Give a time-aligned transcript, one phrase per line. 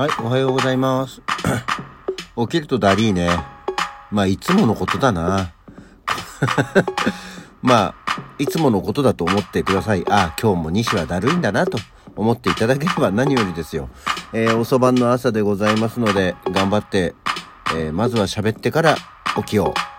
[0.00, 1.20] はい、おはようございます。
[2.34, 3.28] 起きるとだりーね。
[4.10, 5.52] まあ、いつものことだな。
[7.60, 7.94] まあ、
[8.38, 10.04] いつものことだと思ってください。
[10.08, 11.76] あ、今日も西はだるいんだなと
[12.16, 13.90] 思っていただければ何よりですよ。
[14.32, 17.14] えー、遅番の朝でございますので、頑張って、
[17.74, 18.96] えーまずは喋ってから
[19.36, 19.89] 起きよう。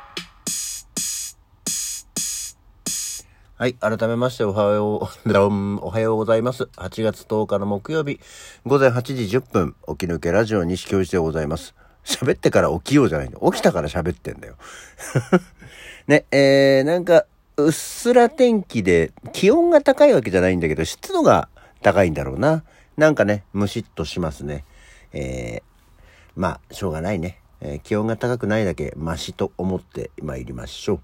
[3.62, 3.76] はい。
[3.76, 6.64] 改めまして、おはよう、おはようございます。
[6.78, 8.20] 8月10日の木曜日、
[8.66, 11.76] 午前8時10分、起き抜けラジオ西教授でございます。
[12.04, 13.40] 喋ってから起きようじゃないの。
[13.52, 14.56] 起きたから喋ってんだよ。
[16.10, 17.28] ね、えー、なんか、
[17.58, 21.48] うっすら天気で、気温が高いわけじゃないんだけど、湿度が
[21.84, 22.64] 高いんだろうな。
[22.98, 24.66] なんかね、ムシッとしますね。
[25.14, 25.62] えー、
[26.36, 27.40] まあ、しょうがないね。
[27.60, 31.00] えー気温が高くないだけ、マシと思って参りましょう。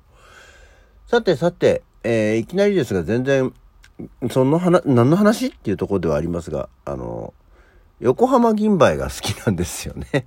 [1.05, 3.53] さてさて、えーいきなりですが全然、
[4.31, 7.33] その話、何の話っていうところではありますが、あの、
[7.99, 10.25] 横浜銀杯が好きなんですよね。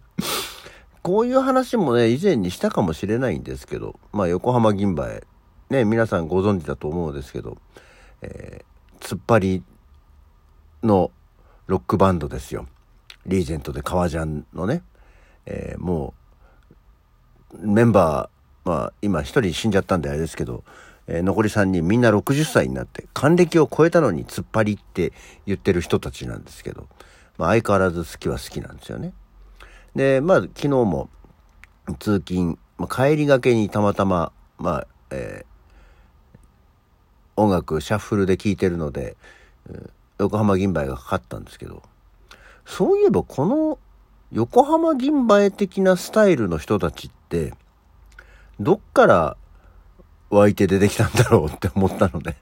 [1.00, 5.22] こういう話もね、以前にしたかもしれないんですけど、まあ横浜銀杯、
[5.70, 7.56] ね、皆さんご存知だと思うんですけど、
[8.20, 9.64] えー突っ張り
[10.82, 11.10] の
[11.66, 12.66] ロックバンドですよ。
[13.24, 14.82] リーゼントで革ジャンのね、
[15.46, 16.12] えーも
[17.54, 20.62] う、メンバー、まあ今一人死んじゃったんであれですけど、
[21.10, 25.12] えー残り3人みんな60歳になって還暦を超えたのに突っ張りって
[25.44, 26.88] 言ってる人たちなんですけど、
[27.36, 29.12] まあ相変わらず好きは好きなんですよね。
[29.96, 31.10] で、まあ昨日も
[31.98, 35.50] 通勤、まあ、帰りがけにたまたま、まあ、えー
[37.36, 39.16] 音楽シャッフルで聴いてるので、
[39.68, 41.82] うん横浜銀杯がかかったんですけど、
[42.66, 43.78] そういえばこの
[44.30, 47.54] 横浜銀杯的なスタイルの人たちって、
[48.60, 49.36] どっから
[50.30, 52.36] 湧いて出てきたんだろうって思ったので、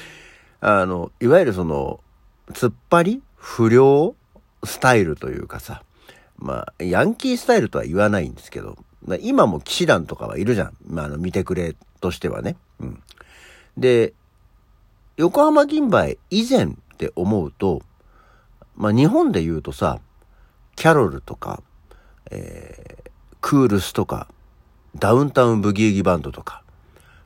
[0.60, 2.00] あの、いわゆるその、
[2.48, 4.14] 突っ張り不良
[4.64, 5.82] スタイルというかさ、
[6.36, 8.76] まあ、ヤンキースタイルとは言わないんですけど、
[9.06, 10.76] まあ今も騎士団とかはいるじゃん。
[10.86, 12.56] まあ、あの、見てくれとしてはね。
[12.80, 13.02] うん。
[13.76, 14.14] で、
[15.16, 17.82] 横浜銀杯以前って思うと、
[18.76, 20.00] まあ日本で言うとさ、
[20.76, 21.62] キャロルとか、
[22.30, 23.04] えー
[23.44, 24.26] クールスとか、
[24.96, 26.62] ダウンタウンブギウギバンドとか、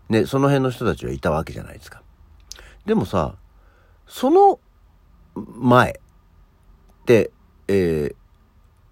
[0.08, 2.02] ね、その辺の人たちはいたわけじゃないですか。
[2.86, 3.36] でもさ、
[4.06, 4.58] その
[5.34, 6.00] 前
[7.02, 7.30] って、
[7.68, 8.14] えー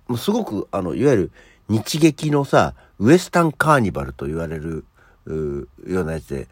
[0.09, 1.33] もうすごく、あの、いわゆる
[1.69, 4.85] 日劇のさ、ウエスタンカーニバルと言われる、
[5.25, 6.49] うようなやつで、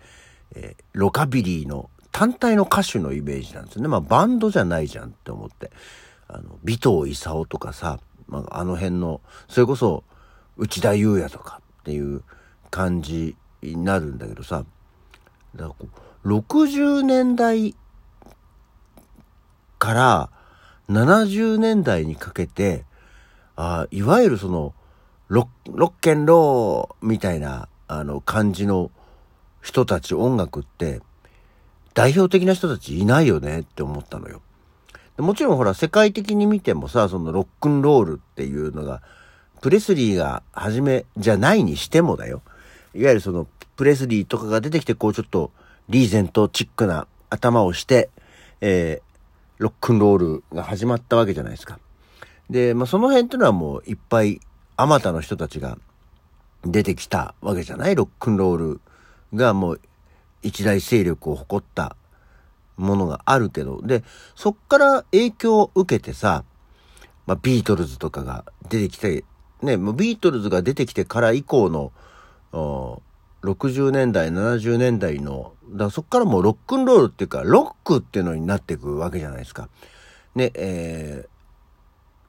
[0.56, 3.88] えーロカビリーの単体の歌手のイメージなんですよね。
[3.88, 5.70] まあバンドじゃないじゃんって思って。
[6.26, 10.04] あの、尾藤勲とかさ、まあ、あの辺の、それこそ
[10.56, 12.22] 内田裕也とかっていう
[12.70, 13.36] 感じ
[13.70, 14.64] になるんだけどさ、
[15.54, 15.88] だからこ
[16.24, 17.74] う60年代
[19.78, 20.30] から
[20.88, 22.84] 70年代にかけて、
[23.56, 24.74] あいわゆるその
[25.28, 28.90] ロッ、ロッケンローみたいな、あの、感じの
[29.62, 31.00] 人たち、音楽って、
[31.94, 34.42] 代表的な人たちいないよねって思ったのよ。
[35.16, 39.00] もちろんほら、世界的に見てもさ、そのロックンロールっていうのが、
[39.60, 42.42] プレスリーが初めじゃないにしてもだよ。
[42.94, 43.46] いわゆるその、
[43.76, 45.50] プレスリーとかが出てきて、こうちょっと、
[45.88, 48.10] リーゼントチックな頭をして、
[48.60, 49.14] えー
[49.56, 51.78] ロックンロールが始まったわけじゃないですか。
[52.50, 54.40] で、まあ、その辺っていうのはもういっぱい、
[54.76, 55.78] あまたの人たちが
[56.64, 57.94] 出てきたわけじゃない？
[57.94, 58.80] ロックンロール
[59.32, 59.80] がもう
[60.42, 61.96] 一大勢力を誇った
[62.76, 64.02] ものがあるけど、で、
[64.34, 66.42] そっから影響を受けてさ、
[67.26, 69.24] まあ、ビートルズとかが出てきて、
[69.62, 71.92] ね、ビートルズが出てきてから以降の、
[72.54, 79.68] 60年代、70年代の、だそっからもうロックンロールっていうか、ロックっていうのになっていくわけじゃないですか。
[80.34, 81.26] ね、え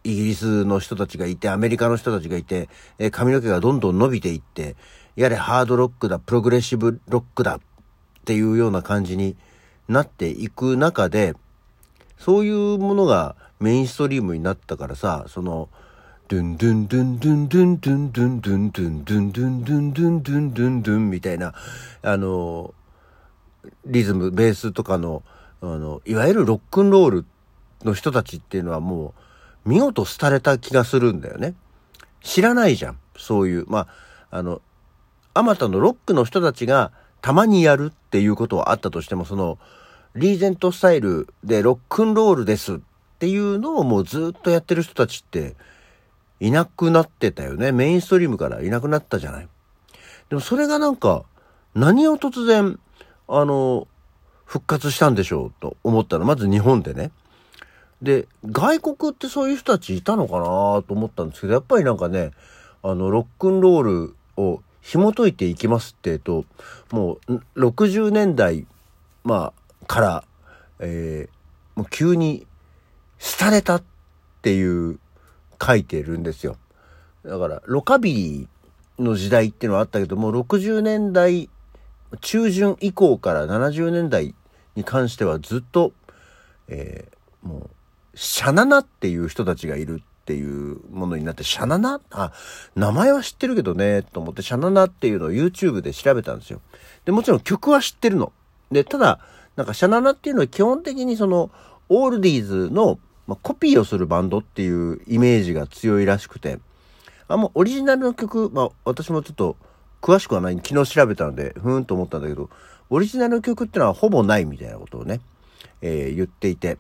[0.04, 2.70] ー、イギリスの人たちがいて、アメリカの人たちがいて、
[3.00, 4.76] えー髪の毛がどんどん伸びていって、
[5.16, 7.60] やれハードロックだ、プログレッシブロックだっ
[8.26, 9.38] ていうような感じに
[9.88, 11.34] なっていく中で、
[12.18, 15.70] そういうものがメインストリームになったからさ、その、
[16.28, 21.54] ドゥンドゥンドゥンドゥンドゥンドゥンドゥンドゥンドゥンドゥンドゥンドゥンドゥンドゥンドゥンドゥンみたいな、
[22.02, 22.74] あの、
[23.86, 25.22] リズム、ベースとかの、
[25.62, 27.26] あの、いわゆるロックンロール
[27.84, 29.14] の人たちっていうのはも
[29.66, 31.54] う、見事廃れた気がするんだよね。
[32.24, 32.98] 知らないじゃん。
[33.16, 33.88] そういう、ま
[34.32, 34.64] あ、あの、
[35.36, 36.92] あまたのロックの人たちが
[37.22, 39.60] たまにやるっていうことはあったとしても、その、
[40.16, 42.78] リーゼントスタイルでロックンロールですっ
[43.20, 45.56] ていうのをもうずっとやってる人たちって
[46.40, 47.72] いなくなってたよね。
[47.72, 49.48] メインストリームからいなくなったじゃない。
[50.30, 51.24] でもそれがなんか、
[51.74, 52.80] 何を突然、
[53.28, 53.88] あの、
[54.46, 56.26] 復活したんでしょうと思ったの。
[56.26, 57.12] まず日本でね。
[58.02, 60.44] で、外国ってそういう人たちいたのかな
[60.84, 62.32] と思ったんですけど、やっぱりなんかね、
[62.84, 66.46] あの、ロックンロールを紐解いていきますってと、
[66.92, 68.68] もう、60年代、
[69.24, 70.24] まあ、から、
[70.80, 72.46] えー、もう急に、
[73.40, 73.84] 廃れたっ
[74.42, 75.00] ていう
[75.62, 76.58] 書いてるんですよ。
[77.24, 81.50] だから、ロカビーの時代っていうのはあったけども、60年代
[82.22, 84.36] 中旬以降から70年代
[84.76, 85.94] に関してはずっと、
[86.68, 87.70] えー、もう、
[88.18, 92.00] シャナナっていう人たちがいるっていうものになって、シャナナ？
[92.12, 92.32] あ、
[92.76, 96.62] 名前は知ってるけどね、と思って、シャナナっていうのを YouTube で調べたんですよ。
[97.04, 98.32] で、もちろん曲は知ってるの。
[98.72, 99.20] で、ただ、
[99.56, 101.52] なんかシャナナっていうのは基本的にその、
[101.90, 106.60] オールディーズの、まあ、コピーをするバンドっていうイメージが強いらしくて、
[107.28, 109.58] あんまオリジナルの曲、まあ私もちょっと
[110.02, 112.50] 詳しくはない、昨日調べたので、ふーんと思ったんだけど、
[112.90, 115.22] オリジナルの曲ってのはほぼないみたいなことをね、
[115.82, 116.78] えー、言っていて、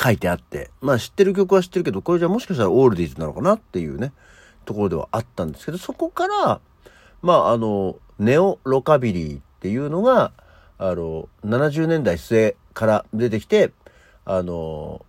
[0.00, 4.12] 書いてあって、まあ知ってる曲は知ってるけど、これじゃもしかしたらオールディーズなのかなっていうね、
[4.64, 6.60] ところではあったんですけど、そこから、
[7.22, 10.32] まああの、ネオロカビリーっていうのが、
[10.78, 13.72] あの、70年代末から出てきて、
[14.24, 15.05] あの、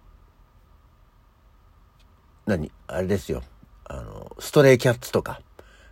[2.48, 2.72] 何？
[2.88, 3.44] あれですよ。
[3.86, 5.42] あの、ストレイキャッツとか、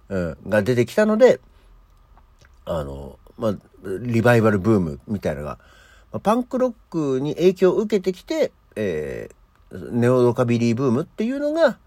[0.10, 1.40] うん、が出てきたので、
[2.66, 3.56] あの、まあ、
[4.02, 5.60] リバイバルブームみたいなのが、
[6.12, 11.78] まあ、パンクロックに影響を受けてきて、えー、ネオロカビリーブームっていうのが、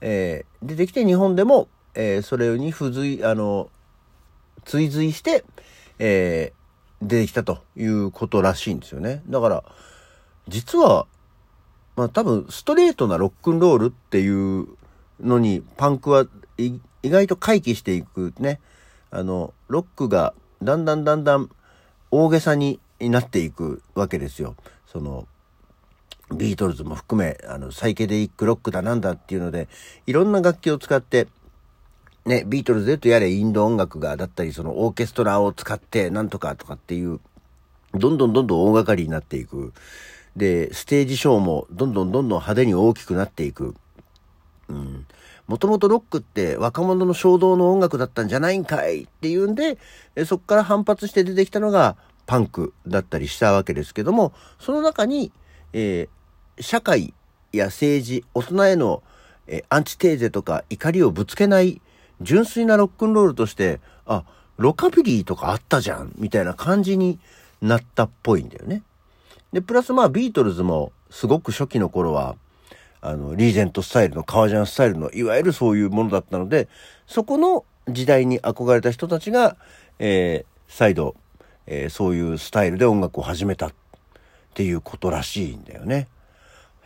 [0.00, 3.68] えー、出てきて日本でも、えー、それに付随、あの、
[4.64, 5.44] 追随して、
[5.98, 9.22] えー、出てきたということらしいんですよね。
[9.28, 9.64] だから、
[10.48, 11.06] 実は、
[11.96, 14.66] まあ多分ストレートなロックンロールっていう
[15.20, 16.26] のにパンクは
[16.56, 18.60] 意外と回帰していくね。
[19.10, 21.48] あの、ロックがだんだんだんだん
[22.10, 24.56] 大げさになっていくわけですよ。
[24.86, 25.28] その、
[26.34, 29.68] ビートルズも含め、あの、サイケデリックロックだなんだっていうので、
[30.06, 31.28] いろんな楽器を使って、
[32.24, 37.20] ね、ビートルズでとやれインド音楽が、だったり、そのオーケストラを使ってなんとかとかっていう、
[37.92, 39.72] どんどんどんどん大掛かりになっていく。
[40.36, 43.74] で、ステージショーもどんどんどんどん派手に大きくなっていく。
[44.68, 45.06] うん。
[45.46, 49.78] もともとロックって若者の衝動の音楽だったんじゃないんかいっていうんで、
[50.24, 51.96] そこから反発して出てきたのが
[52.26, 55.32] パンクだったりしたわけですけども、その中に、
[55.72, 57.12] えー、社会
[57.52, 59.02] や政治、大人への、
[59.46, 61.82] えー、アンチテーゼとか怒りをぶつけない
[62.20, 64.24] 純粋なロックンロールとして、あ、
[64.56, 67.18] ロカビリーとかあったじゃんみたいな感じに
[67.60, 68.82] なったっぽいんだよね。
[69.54, 72.34] で、プラスまあビートルズもすごく初期の頃は、
[73.00, 76.66] あの、リーゼントスタイルの、革ジャンスタイルの、いわゆるそういうものだったので、
[77.06, 79.56] そこの時代に憧れた人たちが、
[80.00, 81.14] えー、再度、
[81.68, 83.72] えー、そういうスタイルで音楽を始めたっ
[84.54, 86.08] ていうことらしいんだよね。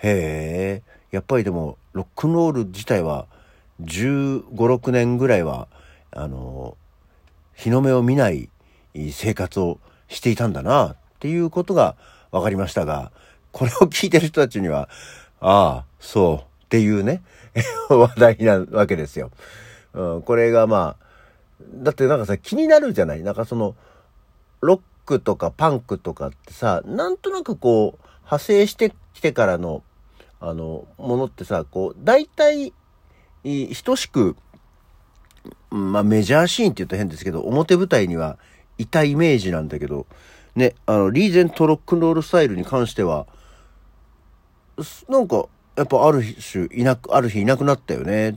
[0.03, 3.25] へえ、やっぱりでも、ロックンロール自体は、
[3.81, 5.69] 15、6年ぐらいは、
[6.11, 6.77] あの、
[7.55, 8.51] 日の目を見ない
[9.11, 9.79] 生活を
[10.09, 11.97] していたんだな、っていうことが
[12.33, 13.13] 分かりましたが、
[13.53, 14.89] これを聞いてる人たちには、
[15.41, 17.23] ああ、そうっていうね、
[17.89, 19.31] 話題なわけですよ。
[19.95, 21.09] うん、これがまあ、
[21.75, 23.23] だってなんかさ、気になるじゃない？
[23.23, 23.75] なんかその、
[24.61, 29.83] ロックとかパンクとかってさ、なんとなくこう、派生してきてからの、
[30.41, 32.73] あの、ものってさ、こう、大体、
[33.85, 34.37] 等しく、
[35.71, 38.39] まあメジャーシーンって言うと変ですけど、表舞台には
[38.79, 40.07] いたイメージなんだけど、
[40.55, 43.27] ね、あの、リーゼントロックンロールスタイルに関しては、
[45.09, 48.35] なんか、やっぱある種いなく、ある日いなくなったよねっ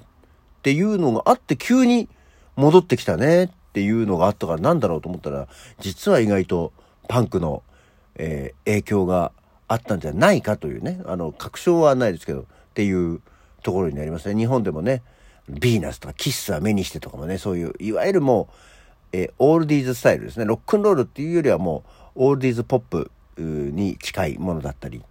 [0.62, 2.08] ていうのがあって急に
[2.56, 5.48] 戻ってきたねっていうのがあったからなんだろうと思ったら、
[5.80, 6.72] 実は意外と
[7.08, 7.64] パンクの、
[8.16, 9.32] えー、影響が
[9.68, 13.22] あったんじゃないかというね、あの、確証はないですけど、っていう
[13.64, 14.40] ところになりますね。
[14.40, 15.02] 日本でもね、
[15.50, 18.50] ビーナスとかキッスは目にしてとかもね、そういう、いわゆるも
[19.14, 20.46] う、えー、オールディーズスタイルですね。
[20.46, 25.04] ロックンロールっていうよりはもう、オールディーズポップに近いものだったり、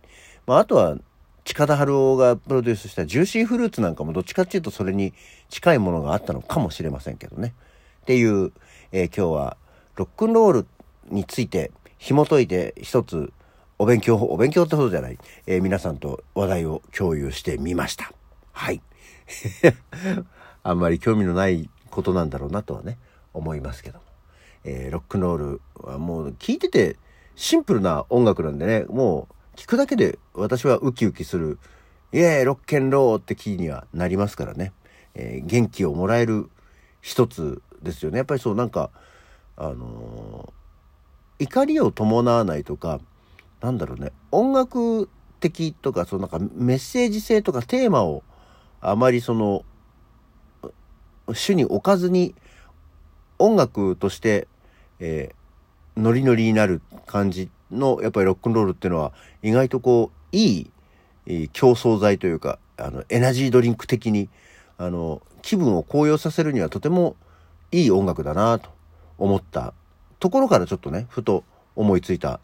[0.46, 0.96] まあ、あとは
[1.44, 5.12] 近田春夫がプロデュースしたジューシーフルーツなんかもどっちかっていうとそれに
[5.48, 7.54] 近いものがあったのかもしれませんけどね。
[8.02, 8.52] っていう、
[8.92, 9.56] えー、今日は
[9.96, 10.66] ロックンロール
[11.08, 13.32] について紐解いて一つ
[13.78, 18.12] お勉強、お勉強ってことじゃない、えー、皆さんと話題を共有してみました。
[18.52, 18.82] はい。
[20.62, 22.98] あんまり興味のないことなんだろうなとはね、
[23.32, 24.09] 思いますけども。
[24.64, 26.96] えー、ロックンロールはもう聞いてて
[27.36, 31.58] シンプルな音楽なんでね、もう聞くだけで私はウキウキする、
[32.12, 34.72] イエーイロッケンローって気にはなりますからね。
[35.14, 36.48] えー、元気をもらえる
[37.00, 38.18] 一つですよね。
[38.18, 38.90] やっぱりそうなんか、
[39.56, 43.00] あのー、怒りを伴わないとか、
[43.60, 45.08] なんだろうね、音楽
[45.40, 48.22] 的とか、そのなんかメッセージ性とかテーマを
[48.80, 49.64] あまりその、
[51.32, 52.34] 主に置かずに
[53.40, 54.46] 音楽として、
[55.00, 60.70] えー、ノリノリになる感じのやっぱりロックンロールっていうのは意外とこうい
[61.26, 64.28] い競争剤というかあのエナジードリンク的に
[64.78, 67.16] あの気分を高揚させるにはとても
[67.72, 68.70] いい音楽だなと
[69.18, 69.74] 思った
[70.18, 71.44] ところからちょっとねふと
[71.76, 72.40] 思いついた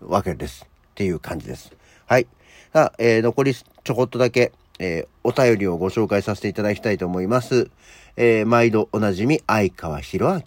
[0.00, 1.72] わけですっていう感じです。
[2.06, 2.26] はい。
[2.72, 4.52] さあ、えー、残りちょこっとだけ、
[4.84, 7.70] えー、お便りをご紹介させていただきたいと思います。
[8.16, 10.42] えー、毎度おなじみ、相川博明。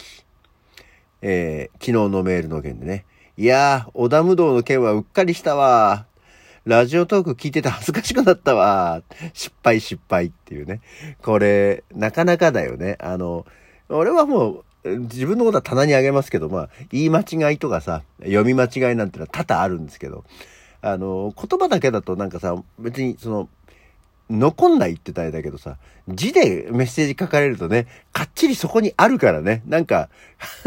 [1.21, 3.05] えー、昨日のメールの件でね。
[3.37, 6.05] いやー、小田無道の件はうっかりしたわ。
[6.65, 9.03] ラジオトーク聞いてて恥ずかしくなったわ。
[9.33, 10.81] 失敗失敗っていうね。
[11.21, 12.97] これ、なかなかだよね。
[12.99, 13.45] あの、
[13.87, 20.25] 俺はもう、自分のことは棚にあげますけど、まあ、言い間違いとかさ、読み間違いなんてのは多々あるんですけど、
[20.81, 23.49] あの、言葉だけだとなんかさ、別にその、
[24.29, 25.77] 残んないって言ったらだけどさ、
[26.07, 29.61] 字でメッセージ書かれるとね、かっちりそこにあるからね。
[29.67, 30.09] なんか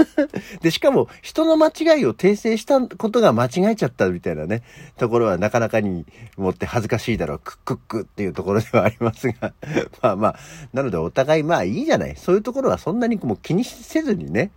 [0.62, 4.62] で、しかも人の間違いを訂正したことが間違えちゃったみたいなね、
[4.96, 9.52] ところはなかなかにもって恥ずかしいだろう、クックックっていうところではありますが
[10.02, 10.38] まあまあ、
[10.72, 12.14] なのでお互いまあいいじゃない。
[12.16, 14.52] そういうところはそんなにもう気にせずにね、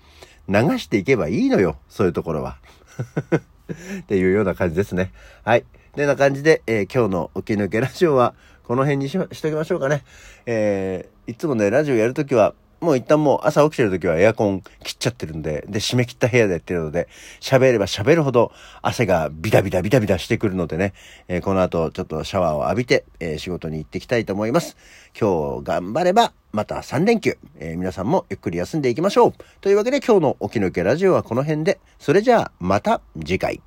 [0.48, 1.78] 流していけばいいのよ。
[1.90, 2.58] そういうところは。
[4.02, 5.12] っていうような感じですね。
[5.44, 5.66] はい。
[5.96, 10.04] てな感じで、えー、今日の起き抜けラジオはこの辺にししときましょうかね。
[10.46, 17.08] えー、いつもね、ラジオやるときは、もう一旦もう朝起きてる時はエアコン切っちゃってるんで、で、締め切った部屋でやってるので、
[17.40, 18.52] 喋れば喋るほど
[18.82, 20.94] 汗がビタビタビタビタしてくるのでね、
[21.28, 24.78] えー、この後ちょっとシャワーを浴びて、えー、仕事に行ってきたいと思います。
[25.20, 29.34] 今日頑張れば、また3連休、えー、皆さんもゆっくり休んでいきましょう。
[29.62, 33.62] というわけで今日の起き抜けラジオはこの辺で、それじゃあまた次回。